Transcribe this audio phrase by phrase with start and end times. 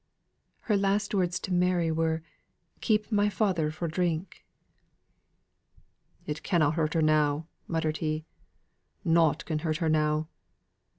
[0.61, 2.23] "Her last words to Mary were,
[2.79, 4.43] 'Keep my father fro' drink.'"
[6.25, 8.25] "It canna hurt her now," muttered he.
[9.05, 10.27] "Nought can hurt her now."